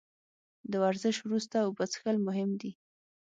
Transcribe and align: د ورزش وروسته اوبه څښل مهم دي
د 0.71 0.73
ورزش 0.83 1.15
وروسته 1.21 1.55
اوبه 1.65 1.85
څښل 1.91 2.17
مهم 2.27 2.49
دي 2.61 2.71